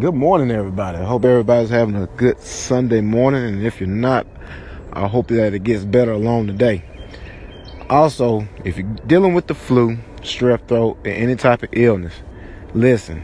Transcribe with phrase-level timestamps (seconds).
[0.00, 0.98] Good morning, everybody.
[0.98, 3.44] I hope everybody's having a good Sunday morning.
[3.44, 4.26] And if you're not,
[4.92, 6.82] I hope that it gets better along the day.
[7.88, 12.12] Also, if you're dealing with the flu, strep throat, or any type of illness,
[12.74, 13.22] listen,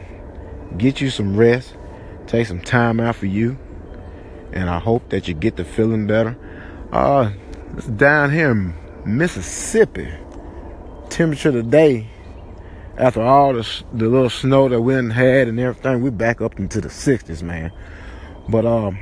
[0.78, 1.74] get you some rest,
[2.28, 3.58] take some time out for you,
[4.52, 6.38] and I hope that you get to feeling better.
[6.92, 7.32] Uh,
[7.76, 8.74] it's down here in
[9.04, 10.08] Mississippi.
[11.08, 12.08] Temperature today
[12.96, 16.80] after all the, the little snow that we had and everything, we back up into
[16.80, 17.72] the 60s, man.
[18.48, 18.98] But um,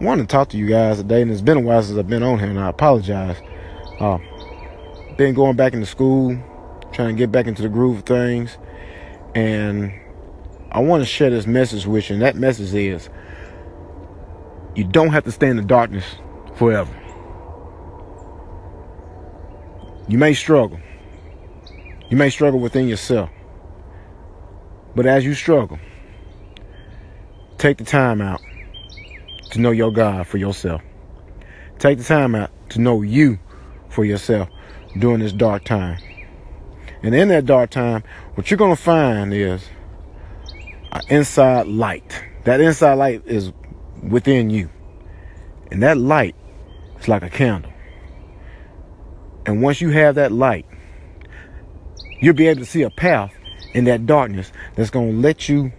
[0.00, 2.08] I wanted to talk to you guys today, and it's been a while since I've
[2.08, 3.36] been on here, and I apologize.
[4.00, 4.18] Uh,
[5.16, 6.36] been going back into school,
[6.92, 8.58] trying to get back into the groove of things,
[9.34, 9.92] and
[10.72, 13.08] I want to share this message with you, and that message is
[14.74, 16.04] you don't have to stay in the darkness
[16.56, 16.92] forever.
[20.08, 20.80] You may struggle.
[22.14, 23.28] You may struggle within yourself.
[24.94, 25.80] But as you struggle,
[27.58, 28.40] take the time out
[29.50, 30.80] to know your God for yourself.
[31.80, 33.40] Take the time out to know you
[33.88, 34.48] for yourself
[34.96, 35.98] during this dark time.
[37.02, 38.04] And in that dark time,
[38.36, 39.68] what you're going to find is
[40.92, 42.24] an inside light.
[42.44, 43.50] That inside light is
[44.08, 44.70] within you.
[45.72, 46.36] And that light
[47.00, 47.72] is like a candle.
[49.46, 50.64] And once you have that light,
[52.24, 53.34] you'll be able to see a path
[53.74, 55.70] in that darkness that's going to let you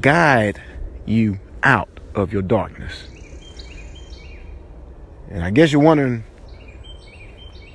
[0.00, 0.62] guide
[1.04, 3.06] you out of your darkness.
[5.28, 6.24] And I guess you're wondering,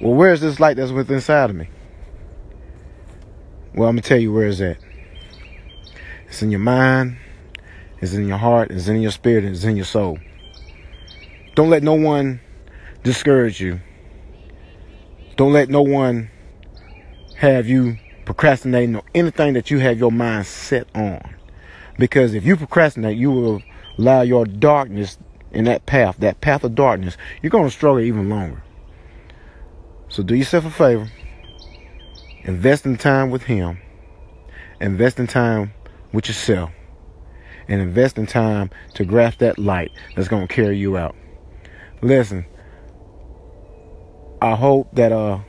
[0.01, 1.69] well, where's this light that's within inside of me?
[3.75, 4.77] Well, I'm going to tell you where it's at.
[6.27, 7.17] It's in your mind,
[8.01, 10.17] it's in your heart, it's in your spirit, it's in your soul.
[11.53, 12.41] Don't let no one
[13.03, 13.81] discourage you.
[15.35, 16.31] Don't let no one
[17.35, 21.35] have you procrastinating on anything that you have your mind set on.
[21.97, 23.61] Because if you procrastinate, you will
[23.97, 25.17] allow your darkness
[25.51, 28.63] in that path, that path of darkness, you're going to struggle even longer.
[30.09, 31.11] So do yourself a favor.
[32.43, 33.79] Invest in time with Him.
[34.81, 35.73] Invest in time
[36.11, 36.71] with yourself.
[37.67, 41.15] And invest in time to grasp that light that's going to carry you out.
[42.01, 42.45] Listen,
[44.41, 45.39] I hope that uh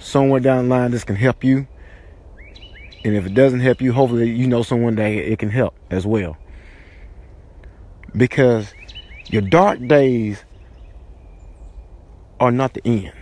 [0.00, 1.68] somewhere down the line this can help you.
[3.04, 6.06] And if it doesn't help you, hopefully you know someone that it can help as
[6.06, 6.36] well.
[8.16, 8.74] Because
[9.28, 10.44] your dark days
[12.40, 13.12] are not the end.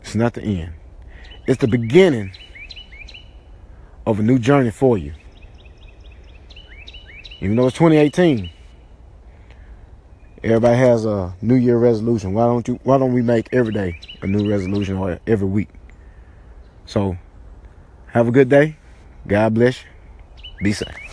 [0.00, 0.74] It's not the end.
[1.46, 2.32] It's the beginning
[4.06, 5.14] of a new journey for you.
[7.40, 8.50] Even though it's 2018,
[10.42, 12.32] everybody has a New Year resolution.
[12.32, 12.80] Why don't you?
[12.82, 15.68] Why don't we make every day a new resolution or every week?
[16.86, 17.16] So,
[18.08, 18.76] have a good day.
[19.26, 19.88] God bless you.
[20.62, 21.10] Be safe.